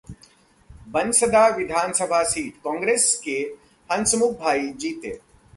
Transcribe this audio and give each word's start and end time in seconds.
बंसदा 0.93 1.45
विधानसभा 1.57 2.23
सीट: 2.23 2.55
कांग्रेस 2.63 3.15
के 3.25 3.37
हंसमुखभाई 3.89 4.67
जीते 4.79 5.17